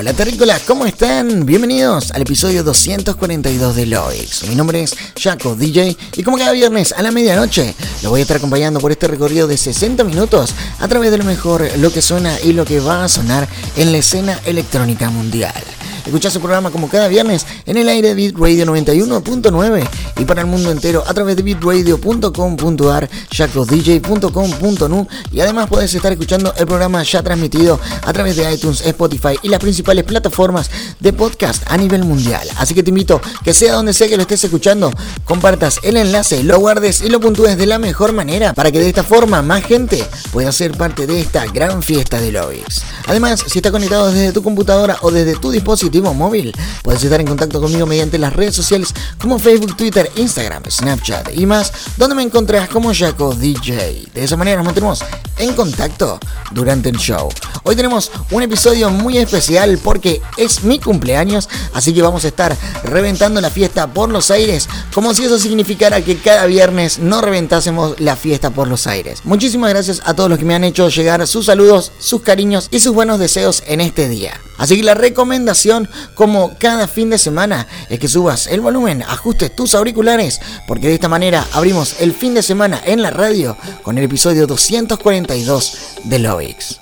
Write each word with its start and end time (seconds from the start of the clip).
Hola 0.00 0.12
terrícolas, 0.12 0.62
¿cómo 0.62 0.86
están? 0.86 1.44
Bienvenidos 1.44 2.12
al 2.12 2.22
episodio 2.22 2.62
242 2.62 3.74
de 3.74 3.86
Loix. 3.86 4.44
Mi 4.48 4.54
nombre 4.54 4.80
es 4.84 4.94
Jaco 5.20 5.56
DJ 5.56 5.96
y 6.14 6.22
como 6.22 6.38
cada 6.38 6.52
viernes 6.52 6.92
a 6.92 7.02
la 7.02 7.10
medianoche 7.10 7.74
lo 8.04 8.10
voy 8.10 8.20
a 8.20 8.22
estar 8.22 8.36
acompañando 8.36 8.78
por 8.78 8.92
este 8.92 9.08
recorrido 9.08 9.48
de 9.48 9.56
60 9.56 10.04
minutos 10.04 10.54
a 10.78 10.86
través 10.86 11.10
de 11.10 11.18
lo 11.18 11.24
mejor, 11.24 11.68
lo 11.78 11.90
que 11.92 12.00
suena 12.00 12.38
y 12.40 12.52
lo 12.52 12.64
que 12.64 12.78
va 12.78 13.02
a 13.02 13.08
sonar 13.08 13.48
en 13.74 13.90
la 13.90 13.98
escena 13.98 14.38
electrónica 14.44 15.10
mundial. 15.10 15.64
Escucha 16.08 16.30
su 16.30 16.40
programa 16.40 16.70
como 16.70 16.88
cada 16.88 17.06
viernes 17.06 17.44
en 17.66 17.76
el 17.76 17.86
aire 17.86 18.08
de 18.08 18.14
Beat 18.14 18.34
Radio 18.34 18.64
91.9 18.64 19.86
y 20.16 20.24
para 20.24 20.40
el 20.40 20.46
mundo 20.46 20.70
entero 20.70 21.04
a 21.06 21.12
través 21.12 21.36
de 21.36 21.42
beatradio.com.ar, 21.42 23.10
jacodj.com.nu 23.30 25.06
y 25.30 25.40
además 25.40 25.68
puedes 25.68 25.94
estar 25.94 26.10
escuchando 26.10 26.54
el 26.56 26.66
programa 26.66 27.02
ya 27.02 27.22
transmitido 27.22 27.78
a 28.06 28.12
través 28.14 28.36
de 28.36 28.50
iTunes, 28.50 28.80
Spotify 28.86 29.38
y 29.42 29.50
las 29.50 29.60
principales 29.60 30.04
plataformas 30.04 30.70
de 30.98 31.12
podcast 31.12 31.62
a 31.70 31.76
nivel 31.76 32.04
mundial. 32.04 32.48
Así 32.56 32.72
que 32.72 32.82
te 32.82 32.88
invito 32.88 33.20
que 33.44 33.52
sea 33.52 33.74
donde 33.74 33.92
sea 33.92 34.08
que 34.08 34.16
lo 34.16 34.22
estés 34.22 34.42
escuchando, 34.44 34.90
compartas 35.26 35.78
el 35.82 35.98
enlace, 35.98 36.42
lo 36.42 36.58
guardes 36.58 37.02
y 37.02 37.10
lo 37.10 37.20
puntúes 37.20 37.58
de 37.58 37.66
la 37.66 37.78
mejor 37.78 38.14
manera 38.14 38.54
para 38.54 38.72
que 38.72 38.80
de 38.80 38.88
esta 38.88 39.04
forma 39.04 39.42
más 39.42 39.62
gente 39.62 40.02
pueda 40.32 40.52
ser 40.52 40.74
parte 40.74 41.06
de 41.06 41.20
esta 41.20 41.44
gran 41.44 41.82
fiesta 41.82 42.18
de 42.18 42.32
Lovix. 42.32 42.80
Además, 43.08 43.44
si 43.46 43.58
estás 43.58 43.72
conectado 43.72 44.10
desde 44.10 44.32
tu 44.32 44.42
computadora 44.42 44.96
o 45.02 45.10
desde 45.10 45.36
tu 45.36 45.50
dispositivo 45.50 45.97
móvil, 46.02 46.54
puedes 46.82 47.02
estar 47.02 47.20
en 47.20 47.26
contacto 47.26 47.60
conmigo 47.60 47.86
mediante 47.86 48.18
las 48.18 48.32
redes 48.32 48.54
sociales 48.54 48.94
como 49.20 49.38
Facebook, 49.38 49.76
Twitter, 49.76 50.10
Instagram, 50.16 50.62
Snapchat 50.70 51.36
y 51.36 51.46
más, 51.46 51.72
donde 51.96 52.14
me 52.14 52.22
encontrarás 52.22 52.68
como 52.68 52.92
Jaco 52.94 53.34
DJ. 53.34 54.06
De 54.14 54.24
esa 54.24 54.36
manera 54.36 54.56
nos 54.58 54.66
mantenemos 54.66 55.04
en 55.38 55.54
contacto 55.54 56.18
durante 56.52 56.88
el 56.88 56.96
show. 56.96 57.28
Hoy 57.64 57.76
tenemos 57.76 58.10
un 58.30 58.42
episodio 58.42 58.90
muy 58.90 59.18
especial 59.18 59.78
porque 59.82 60.20
es 60.36 60.64
mi 60.64 60.78
cumpleaños, 60.78 61.48
así 61.74 61.92
que 61.92 62.02
vamos 62.02 62.24
a 62.24 62.28
estar 62.28 62.56
reventando 62.84 63.40
la 63.40 63.50
fiesta 63.50 63.92
por 63.92 64.08
los 64.08 64.30
aires, 64.30 64.68
como 64.92 65.14
si 65.14 65.24
eso 65.24 65.38
significara 65.38 66.02
que 66.02 66.16
cada 66.18 66.46
viernes 66.46 66.98
no 66.98 67.20
reventásemos 67.20 68.00
la 68.00 68.16
fiesta 68.16 68.50
por 68.50 68.68
los 68.68 68.86
aires. 68.86 69.20
Muchísimas 69.24 69.70
gracias 69.70 70.02
a 70.04 70.14
todos 70.14 70.30
los 70.30 70.38
que 70.38 70.44
me 70.44 70.54
han 70.54 70.64
hecho 70.64 70.88
llegar 70.88 71.26
sus 71.26 71.46
saludos, 71.46 71.92
sus 71.98 72.22
cariños 72.22 72.68
y 72.70 72.80
sus 72.80 72.94
buenos 72.94 73.18
deseos 73.18 73.62
en 73.66 73.80
este 73.80 74.08
día. 74.08 74.40
Así 74.58 74.76
que 74.76 74.82
la 74.82 74.94
recomendación, 74.94 75.87
como 76.14 76.56
cada 76.58 76.88
fin 76.88 77.10
de 77.10 77.18
semana, 77.18 77.66
es 77.88 77.98
que 77.98 78.08
subas 78.08 78.46
el 78.46 78.60
volumen, 78.60 79.02
ajustes 79.02 79.54
tus 79.54 79.74
auriculares, 79.74 80.40
porque 80.66 80.88
de 80.88 80.94
esta 80.94 81.08
manera 81.08 81.46
abrimos 81.52 81.96
el 82.00 82.12
fin 82.12 82.34
de 82.34 82.42
semana 82.42 82.80
en 82.84 83.02
la 83.02 83.10
radio 83.10 83.56
con 83.82 83.98
el 83.98 84.04
episodio 84.04 84.46
242 84.46 85.78
de 86.04 86.18
Lovix. 86.18 86.80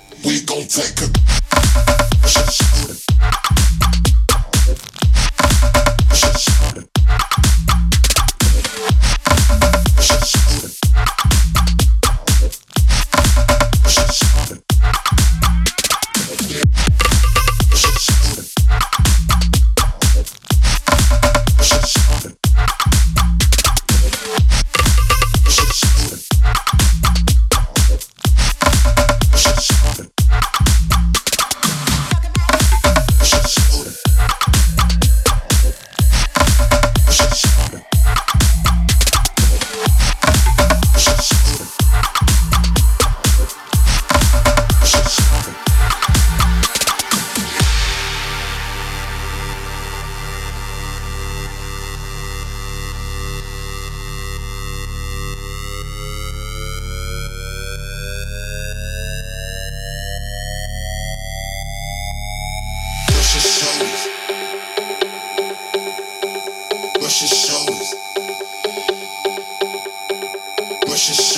Brush 71.06 71.35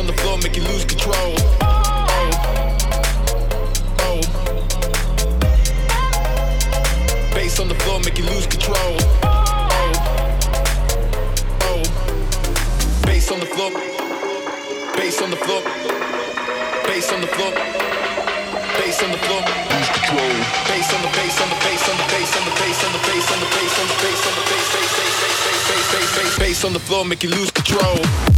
on 0.00 0.06
the 0.06 0.12
floor, 0.14 0.38
make 0.38 0.56
you 0.56 0.62
lose 0.62 0.84
control. 0.86 1.34
Oh. 1.60 1.76
Oh. 4.00 4.20
Bass 7.34 7.60
on 7.60 7.68
the 7.68 7.74
floor, 7.74 8.00
make 8.00 8.16
you 8.16 8.24
lose 8.24 8.46
control. 8.46 8.96
Oh. 9.20 9.92
Oh. 11.68 11.82
Bass 13.04 13.30
on 13.30 13.40
the 13.40 13.46
floor. 13.52 13.70
Bass 14.96 15.20
on 15.20 15.30
the 15.30 15.36
floor. 15.36 15.60
Bass 16.88 17.12
on 17.12 17.20
the 17.20 17.26
floor. 17.36 17.52
Bass 18.80 19.02
on 19.04 19.10
the 19.12 19.18
floor. 19.20 19.42
Lose 19.68 19.90
control. 20.00 20.32
Bass 20.64 20.88
on 20.96 21.02
the 21.04 21.12
bass 21.12 21.36
on 21.42 21.48
the 21.52 21.56
bass 21.60 21.84
on 21.90 21.96
the 22.00 22.08
bass 22.08 22.32
on 22.40 22.44
the 22.48 22.52
bass 22.56 22.80
on 22.84 22.92
the 22.96 23.00
bass 23.04 23.28
on 23.28 23.40
the 23.40 23.48
bass 23.52 23.76
on 23.76 23.84
the 23.84 23.96
bass 24.00 24.24
on 24.24 24.32
the 24.32 24.44
bass 24.48 24.66
bass 24.72 24.88
bass 24.96 25.16
bass 25.68 25.84
bass 25.92 26.08
bass 26.16 26.32
bass 26.38 26.64
on 26.64 26.72
the 26.72 26.80
floor, 26.80 27.04
make 27.04 27.22
you 27.22 27.28
lose 27.28 27.50
control. 27.50 28.29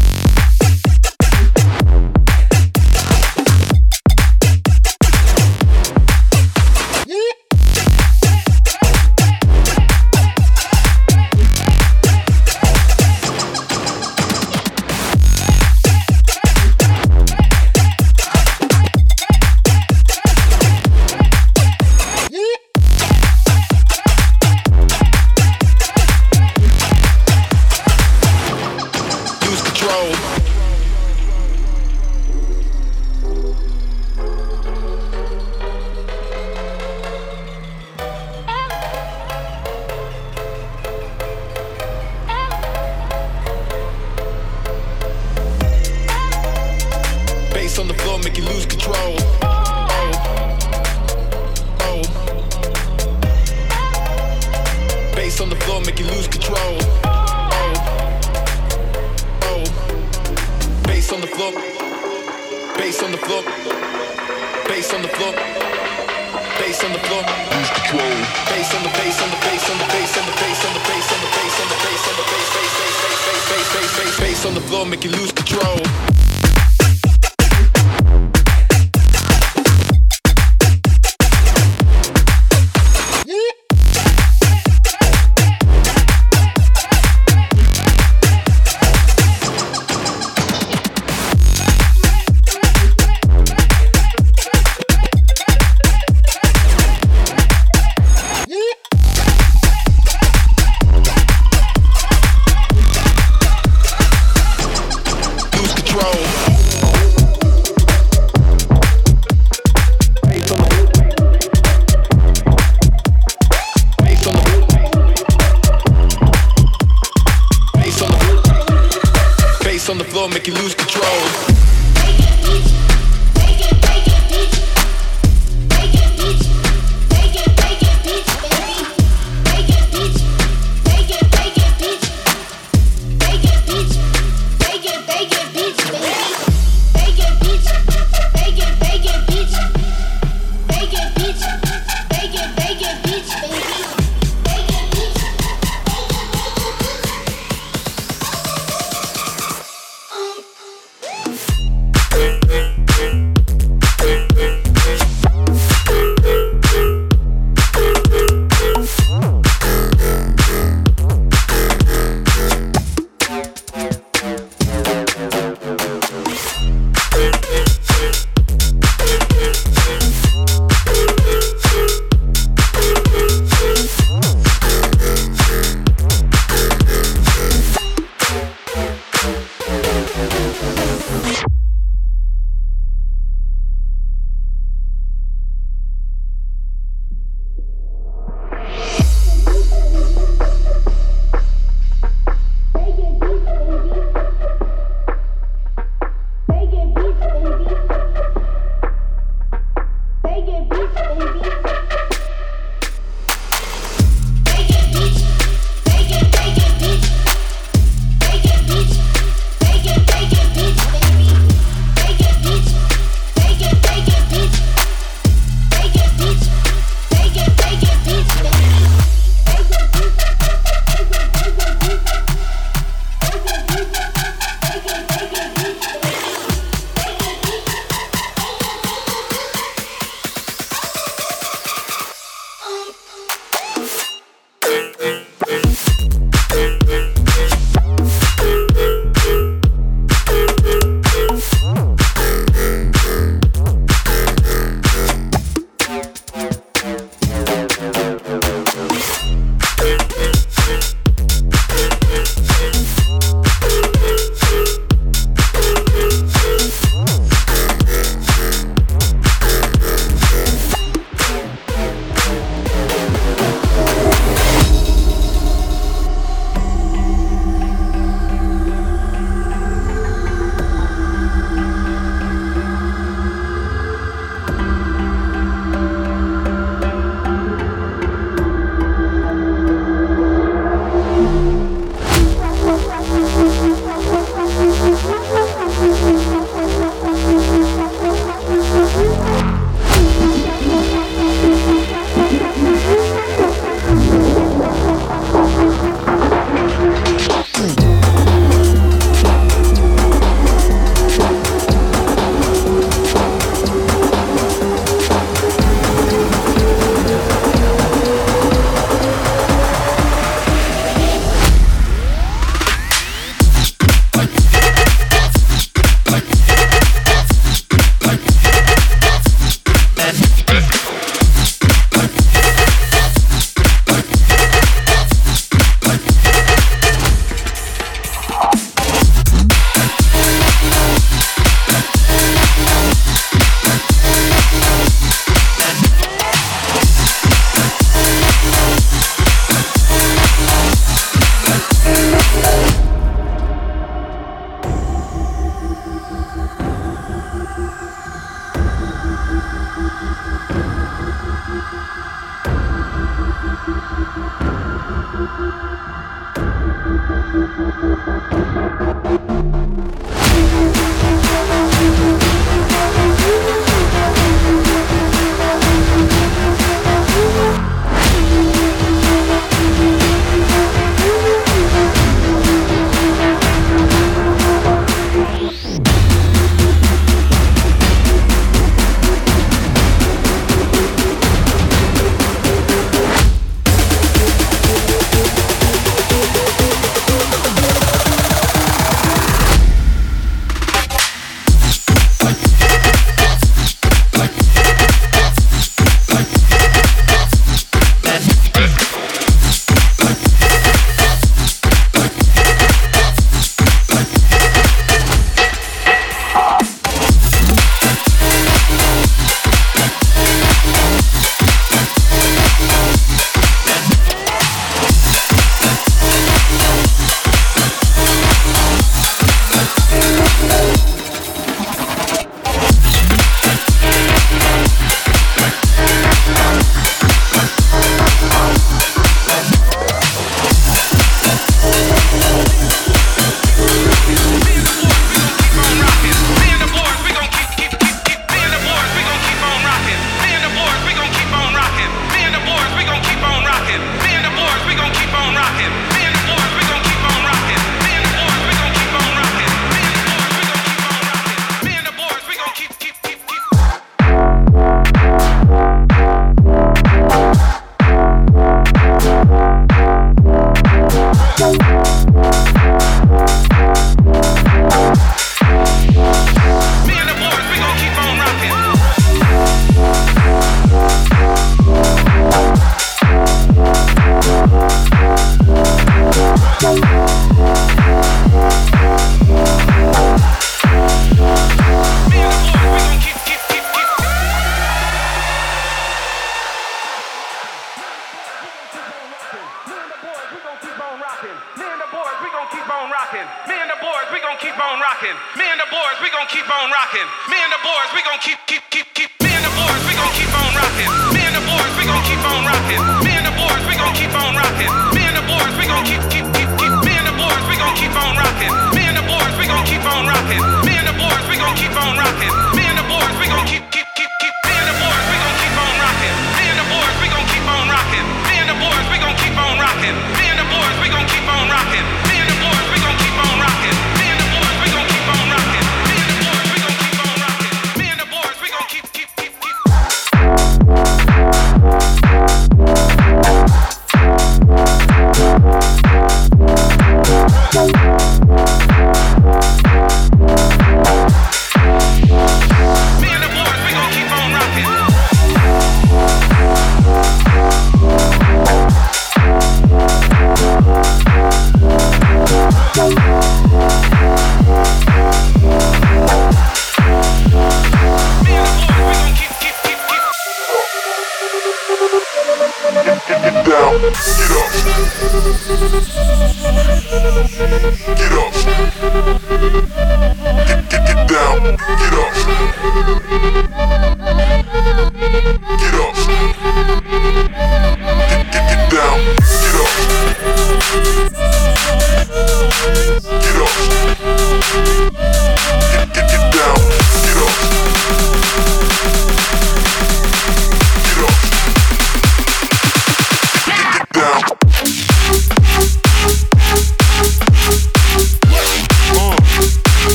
um 200.63 200.69
bicho, 200.69 201.13
um 201.13 201.33
bicho. 201.33 201.82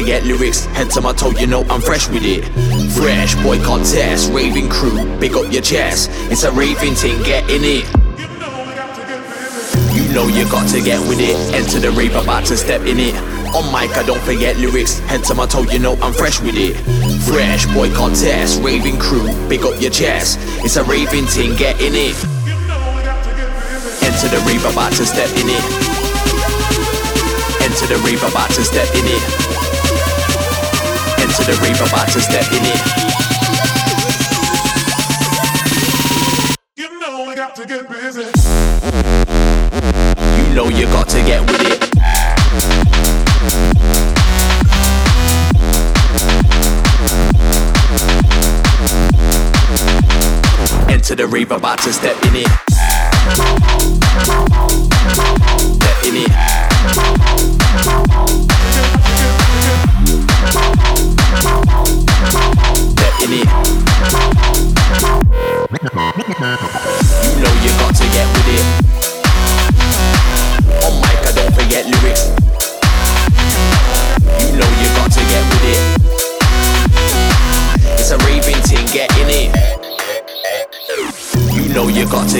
Forget 0.00 0.24
lyrics. 0.24 0.64
Head 0.66 0.90
to 0.90 1.00
my 1.00 1.12
toe, 1.12 1.30
you 1.30 1.46
know 1.46 1.62
I'm 1.68 1.80
fresh 1.80 2.08
with 2.08 2.24
it. 2.24 2.44
Fresh, 2.92 3.34
boy 3.42 3.62
contest, 3.62 4.32
raving 4.32 4.68
crew, 4.68 5.04
big 5.18 5.34
up 5.34 5.52
your 5.52 5.62
chest. 5.62 6.10
It's 6.30 6.44
a 6.44 6.52
raving 6.52 6.94
thing, 6.94 7.22
get 7.22 7.48
in 7.50 7.62
it. 7.64 7.84
You 9.94 10.14
know 10.14 10.26
you 10.26 10.44
got 10.50 10.68
to 10.70 10.80
get 10.80 11.00
with 11.08 11.20
it. 11.20 11.36
Enter 11.54 11.80
the 11.80 11.90
rave, 11.90 12.14
about 12.14 12.46
to 12.46 12.56
step 12.56 12.82
in 12.82 12.98
it. 12.98 13.14
On 13.54 13.64
mic, 13.72 13.96
I 13.96 14.04
don't 14.06 14.22
forget 14.22 14.56
lyrics. 14.56 14.98
Head 15.00 15.24
to 15.24 15.34
my 15.34 15.46
toe, 15.46 15.62
you 15.62 15.78
know 15.78 15.94
I'm 16.00 16.12
fresh 16.12 16.40
with 16.40 16.56
it. 16.56 16.76
Fresh, 17.28 17.66
boy 17.74 17.92
contest, 17.94 18.62
raving 18.62 18.98
crew, 18.98 19.26
big 19.48 19.62
up 19.62 19.80
your 19.80 19.90
chest. 19.90 20.38
It's 20.64 20.76
a 20.76 20.84
raving 20.84 21.26
thing, 21.26 21.56
get 21.56 21.80
in 21.80 21.94
it. 21.94 22.16
Enter 24.02 24.28
the 24.28 24.42
rave, 24.46 24.64
about 24.64 24.92
to 24.92 25.04
step 25.04 25.30
in 25.36 25.48
it. 25.48 25.99
Enter 27.80 27.94
the 27.96 28.02
rave, 28.04 28.22
about 28.22 28.50
to 28.50 28.62
step 28.62 28.94
in 28.94 29.06
it. 29.06 29.22
Enter 31.18 31.44
the 31.44 31.58
rave, 31.62 31.80
about 31.80 32.08
to 32.08 32.20
step 32.20 32.52
in 32.52 32.62
it. 32.62 32.80
You 36.76 37.00
know 37.00 37.24
we 37.26 37.34
got 37.34 37.56
to 37.56 37.64
get 37.64 37.88
busy. 37.88 38.26
You 40.36 40.54
know 40.54 40.68
you 40.68 40.84
got 40.88 41.08
to 41.08 41.22
get 41.24 41.40
with 41.40 41.62
it. 41.62 41.80
Enter 50.90 51.14
the 51.14 51.26
rave, 51.26 51.50
about 51.50 51.78
to 51.78 51.92
step 51.94 52.22
in 52.26 52.29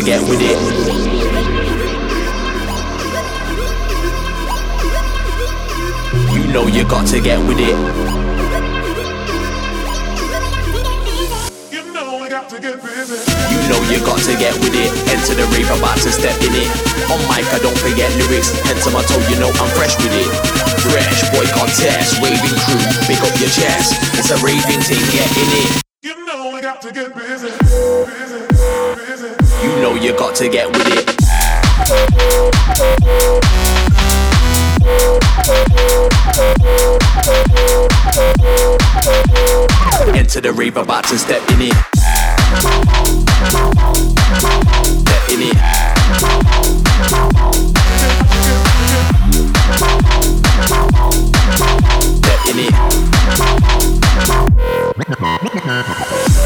to 0.01 0.07
get 0.07 0.23
with 0.23 0.41
it. 0.41 0.57
You 6.33 6.53
know 6.53 6.67
you 6.69 6.85
got 6.85 7.07
to 7.09 7.21
get 7.21 7.39
with 7.47 7.59
it. 7.61 7.77
You 11.71 11.93
know 11.93 12.23
we 12.23 12.29
got 12.31 12.49
to 12.49 12.61
get 12.61 12.81
busy. 12.81 13.19
You 13.53 13.61
know 13.69 13.81
you 13.93 14.01
got 14.01 14.21
to 14.25 14.33
get 14.39 14.55
with 14.61 14.73
it. 14.73 14.91
Enter 15.13 15.35
the 15.35 15.45
rave, 15.53 15.69
about 15.69 15.99
to 15.99 16.11
step 16.11 16.37
in 16.41 16.55
it. 16.55 16.71
On 17.13 17.21
mic, 17.29 17.45
I 17.53 17.59
don't 17.61 17.77
forget 17.77 18.09
lyrics. 18.17 18.57
Head 18.65 18.81
to 18.85 18.91
my 18.91 19.03
toe, 19.03 19.21
you 19.29 19.39
know 19.39 19.51
I'm 19.53 19.69
fresh 19.77 19.97
with 20.01 20.17
it. 20.17 20.31
Fresh, 20.81 21.29
boy 21.37 21.45
contest, 21.53 22.23
waving 22.23 22.57
crew, 22.65 22.81
pick 23.05 23.21
up 23.21 23.37
your 23.37 23.51
chest. 23.51 24.01
It's 24.17 24.31
a 24.31 24.39
raving 24.41 24.81
thing, 24.81 25.05
get 25.13 25.29
in 25.37 25.51
it. 25.61 25.83
You 26.03 26.25
know 26.25 26.53
we 26.55 26.63
got 26.63 26.81
to 26.83 26.93
get. 26.93 27.15
Busy, 27.15 27.51
busy. 27.51 28.50
You 29.63 29.77
know 29.83 29.95
you 29.95 30.17
got 30.17 30.35
to 30.37 30.49
get 30.49 30.69
with 30.69 30.87
it. 30.87 31.07
Enter 40.17 40.41
the 40.41 40.53
rave, 40.55 40.79
about 40.79 41.05
to 41.09 41.19
step 41.19 41.43
in 41.51 41.61
it. 41.61 41.75
Step 45.05 45.29
in 45.29 45.43
it. 45.43 45.57
Step 52.17 52.47
in 52.49 52.59
it. 52.61 52.73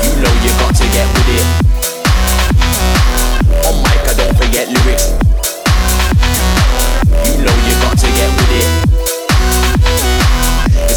You 0.02 0.14
know 0.20 0.32
you 0.42 0.50
got 0.58 0.74
to 0.74 0.84
get 0.92 1.06
with 1.14 1.28
it. 1.28 1.83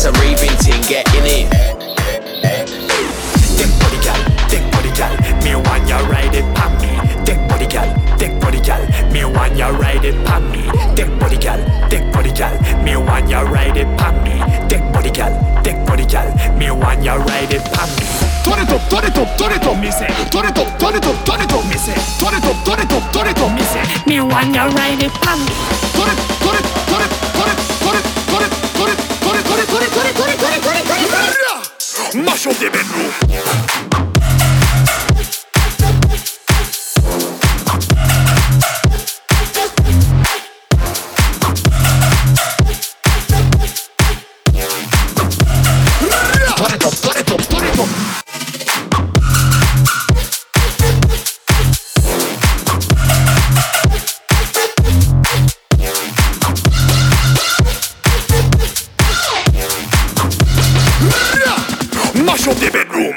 A 0.08 0.12
raving 0.24 0.56
thing, 0.64 0.82
get 0.88 1.04
in 1.16 1.26
it. 1.28 1.48
Thick 3.60 3.72
body 3.80 4.00
gal, 4.00 4.20
thick 4.48 4.64
body 4.72 4.92
gal, 4.96 5.12
me 5.44 5.56
want 5.56 5.88
ya 5.88 6.00
ride 6.08 6.34
it 6.34 6.48
pon 6.56 6.72
me. 6.80 6.96
Thick 7.26 7.40
body 7.50 7.68
gal, 7.68 7.90
thick 8.18 8.40
body 8.40 8.62
gal, 8.62 8.80
me 9.12 9.26
want 9.26 9.58
ya 9.58 9.68
ride 9.68 10.06
it 10.06 10.16
pon 10.26 10.50
me. 10.52 10.64
Thick 10.96 11.12
body 11.20 11.38
gal, 11.38 11.60
thick 11.90 12.04
body 12.14 12.32
gal, 12.32 12.56
me 12.84 12.96
want 12.96 13.28
ya 13.30 13.42
ride 13.42 13.76
it 13.76 13.88
pon 13.98 14.16
me. 14.24 14.40
Thick 14.70 14.84
body 14.94 15.12
gal, 15.12 15.34
thick 15.64 15.78
body 15.86 16.06
gal, 16.06 16.28
me 16.58 16.72
want 16.72 17.04
ya 17.04 17.16
ride 17.16 17.52
it 17.52 17.64
pon 17.74 17.90
me. 17.98 18.06
Turn 18.48 18.60
it 18.64 18.72
up, 18.72 18.82
turn 18.90 19.04
it 19.04 19.18
up, 19.18 19.38
turn 19.38 19.52
it 19.52 19.66
up, 19.68 19.78
me 19.78 19.92
say. 19.92 20.08
Turn 20.32 20.46
it 20.46 20.58
up, 20.58 20.80
turn 20.80 20.96
it 20.96 21.06
up, 21.06 21.18
turn 21.26 21.42
it 21.42 21.52
up, 21.52 21.66
me 21.68 21.76
say. 21.76 21.96
Turn 22.16 22.34
it 22.34 22.46
up, 22.48 22.56
turn 22.64 22.80
it 22.80 22.92
up, 22.94 23.04
turn 23.12 23.28
it 23.28 23.40
up, 23.40 23.52
me 23.52 23.64
say. 23.64 23.84
Me 24.08 24.22
want 24.22 24.56
ya 24.56 24.72
ride 24.72 25.04
it 25.04 25.12
pon 25.20 25.40
me. 25.44 25.52
Turn 26.00 26.08
it, 26.08 26.27
Mâchons 32.16 32.52
des 32.60 32.70
bêtes 32.70 32.86
belles 33.28 34.17
the 62.68 62.74
bedroom. 62.74 63.14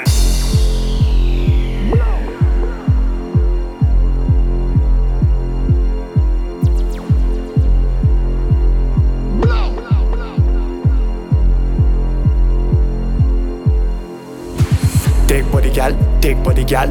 Take 15.27 15.51
body 15.51 15.71
gal, 15.71 16.19
take 16.21 16.43
body 16.43 16.63
gal, 16.65 16.87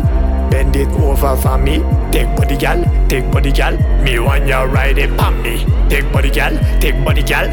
bend 0.50 0.76
it 0.76 0.88
over 0.88 1.36
for 1.36 1.58
me. 1.58 1.78
Take 2.10 2.34
body 2.36 2.56
gal, 2.56 2.82
take 3.08 3.30
body 3.30 3.52
gal, 3.52 3.76
me 4.02 4.18
want 4.18 4.46
ya 4.46 4.62
ride 4.62 4.98
it 4.98 5.16
pon 5.16 5.42
me. 5.42 5.64
Take 5.88 6.10
body 6.12 6.30
gal, 6.30 6.56
take 6.80 7.04
body 7.04 7.22
gal, 7.22 7.48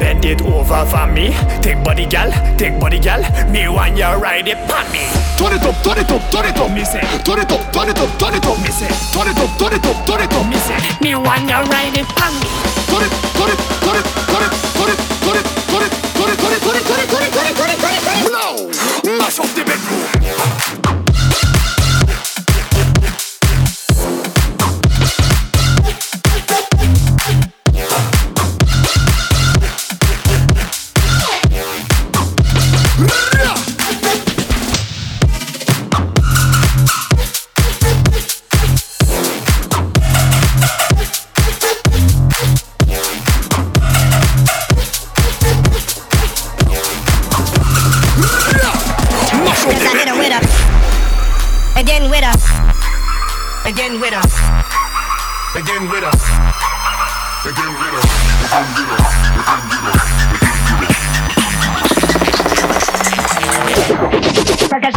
bend 0.00 0.24
it 0.24 0.40
over 0.42 0.84
for 0.88 1.06
me. 1.12 1.36
Take 1.60 1.84
body 1.84 2.06
gal, 2.06 2.32
take 2.56 2.80
body 2.80 2.98
gal, 2.98 3.20
me 3.52 3.68
want 3.68 3.96
ya 3.96 4.16
ride 4.16 4.48
it 4.48 4.58
pon 4.66 4.88
me. 4.90 5.04
Turn 5.36 5.52
it 5.52 5.62
up, 5.62 5.76
turn 5.84 5.98
it 6.00 6.10
up, 6.10 6.22
turn 6.32 6.46
it 6.48 6.56
up, 6.56 6.70
me 6.72 6.84
say. 6.84 7.04
Turn 7.22 7.38
it 7.38 7.52
up, 7.52 7.60
turn 7.72 7.88
it 7.88 8.00
up, 8.00 8.10
turn 8.18 8.34
it 8.34 8.46
up, 8.46 8.58
me 8.64 8.70
say. 8.72 8.88
Turn 9.12 9.28
it 9.28 9.38
up, 9.38 9.50
turn 9.60 9.72
it 9.76 9.86
up, 9.86 9.98
turn 10.08 10.20
it 10.24 10.32
up, 10.32 10.46
me 10.48 10.56
say. 10.56 10.80
Me 11.04 11.14
want 11.14 11.44
ya 11.48 11.60
ride 11.68 11.96
it 12.00 12.08
pon 12.16 12.32
me. 12.40 12.48
Turn 12.88 13.04
it, 13.04 13.12
turn 13.36 13.52
it, 13.52 13.60
turn 13.84 13.96
it, 14.00 14.06
turn 14.24 14.42
it, 14.42 14.52
turn 14.74 14.88
it, 14.88 14.98
turn 15.20 15.36
it, 15.36 15.44
turn 15.68 15.84
it, 15.84 15.84
turn 15.84 15.84
it, 15.84 16.00
turn 16.16 16.28
it, 16.28 16.40
turn 16.40 16.54
it, 16.54 16.60
turn 16.60 16.74
it, 16.74 16.80
turn 16.80 16.96
it, 16.96 17.08
turn 17.10 17.22
it, 17.22 17.36
turn 17.36 17.70
it, 17.70 17.78
turn 17.78 17.94
it, 17.94 18.02
turn 18.02 18.16
it. 18.16 18.28
Blow, 18.28 19.18
mash 19.18 19.38
up 19.38 19.46
the 19.54 19.64
bedroom. 19.64 20.19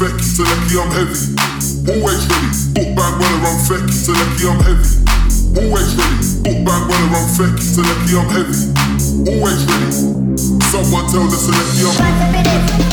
fecky, 0.00 0.24
Selecki, 0.24 0.80
I'm 0.80 0.90
heavy. 0.96 1.20
Always 1.92 2.24
ready, 2.32 2.48
book 2.72 2.96
bag 2.96 3.20
runner, 3.20 3.48
I'm 3.48 3.58
fecky, 3.68 3.92
Selecki, 3.92 4.48
I'm 4.48 4.60
heavy. 4.64 4.88
Always 5.60 5.94
ready, 5.94 6.40
book 6.40 6.64
bag 6.64 6.82
runner, 6.88 7.16
I'm 7.20 7.28
fecky, 7.36 7.60
Selecki, 7.60 8.16
I'm 8.16 8.28
heavy. 8.32 8.60
Always 9.30 9.60
ready. 9.68 9.92
Someone 10.72 11.04
tell 11.12 11.26
the 11.28 11.36
Selecki 11.36 11.84
I'm 11.84 12.44
heavy. 12.44 12.89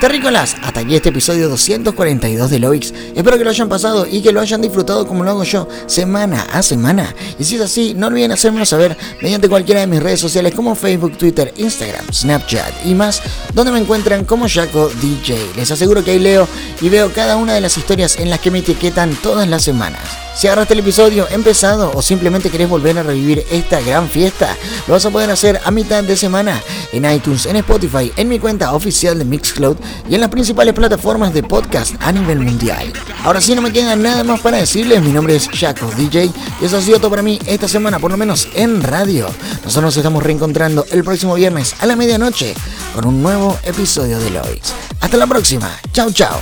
Terrícolas, 0.00 0.56
hasta 0.62 0.80
aquí 0.80 0.96
este 0.96 1.08
episodio 1.10 1.48
242 1.48 2.50
de 2.50 2.58
Loix. 2.58 2.92
Espero 3.14 3.38
que 3.38 3.44
lo 3.44 3.50
hayan 3.50 3.68
pasado 3.68 4.06
y 4.10 4.20
que 4.20 4.32
lo 4.32 4.40
hayan 4.40 4.60
disfrutado 4.60 5.06
como 5.06 5.24
lo 5.24 5.30
hago 5.30 5.44
yo, 5.44 5.68
semana 5.86 6.46
a 6.52 6.62
semana. 6.62 7.14
Y 7.38 7.44
si 7.44 7.56
es 7.56 7.62
así, 7.62 7.94
no 7.94 8.08
olviden 8.08 8.32
hacérmelo 8.32 8.66
saber 8.66 8.96
mediante 9.22 9.48
cualquiera 9.48 9.80
de 9.80 9.86
mis 9.86 10.02
redes 10.02 10.20
sociales 10.20 10.54
como 10.54 10.74
Facebook, 10.74 11.16
Twitter, 11.16 11.54
Instagram, 11.56 12.12
Snapchat 12.12 12.84
y 12.84 12.94
más, 12.94 13.22
donde 13.54 13.72
me 13.72 13.78
encuentran 13.78 14.24
como 14.24 14.48
Jaco 14.48 14.90
DJ. 15.00 15.52
Les 15.56 15.70
aseguro 15.70 16.04
que 16.04 16.10
ahí 16.10 16.18
leo 16.18 16.46
y 16.80 16.88
veo 16.88 17.12
cada 17.12 17.36
una 17.36 17.54
de 17.54 17.60
las 17.60 17.78
historias 17.78 18.18
en 18.18 18.30
las 18.30 18.40
que 18.40 18.50
me 18.50 18.58
etiquetan 18.58 19.14
todas 19.22 19.48
las 19.48 19.62
semanas. 19.62 20.23
Si 20.36 20.48
agarraste 20.48 20.74
el 20.74 20.80
episodio 20.80 21.28
empezado 21.30 21.92
o 21.94 22.02
simplemente 22.02 22.50
querés 22.50 22.68
volver 22.68 22.98
a 22.98 23.04
revivir 23.04 23.44
esta 23.50 23.80
gran 23.80 24.08
fiesta, 24.08 24.56
lo 24.88 24.94
vas 24.94 25.06
a 25.06 25.10
poder 25.10 25.30
hacer 25.30 25.60
a 25.64 25.70
mitad 25.70 26.02
de 26.02 26.16
semana 26.16 26.60
en 26.92 27.10
iTunes, 27.10 27.46
en 27.46 27.56
Spotify, 27.56 28.12
en 28.16 28.28
mi 28.28 28.40
cuenta 28.40 28.74
oficial 28.74 29.16
de 29.16 29.24
Mixcloud 29.24 29.76
y 30.08 30.14
en 30.16 30.20
las 30.20 30.30
principales 30.30 30.74
plataformas 30.74 31.32
de 31.32 31.44
podcast 31.44 31.94
a 32.00 32.10
nivel 32.10 32.40
mundial. 32.40 32.92
Ahora 33.22 33.40
sí 33.40 33.54
no 33.54 33.62
me 33.62 33.72
queda 33.72 33.94
nada 33.94 34.24
más 34.24 34.40
para 34.40 34.58
decirles, 34.58 35.02
mi 35.02 35.12
nombre 35.12 35.36
es 35.36 35.48
Jaco 35.48 35.90
DJ 35.96 36.32
y 36.60 36.64
eso 36.64 36.78
ha 36.78 36.82
sido 36.82 36.98
todo 36.98 37.10
para 37.10 37.22
mí 37.22 37.38
esta 37.46 37.68
semana, 37.68 38.00
por 38.00 38.10
lo 38.10 38.16
menos 38.16 38.48
en 38.54 38.82
radio. 38.82 39.28
Nosotros 39.64 39.84
nos 39.84 39.96
estamos 39.96 40.22
reencontrando 40.22 40.84
el 40.90 41.04
próximo 41.04 41.34
viernes 41.34 41.76
a 41.78 41.86
la 41.86 41.94
medianoche 41.94 42.54
con 42.92 43.06
un 43.06 43.22
nuevo 43.22 43.56
episodio 43.62 44.18
de 44.18 44.30
Lois. 44.30 44.74
Hasta 45.00 45.16
la 45.16 45.26
próxima, 45.26 45.70
chao 45.92 46.10
chao. 46.10 46.40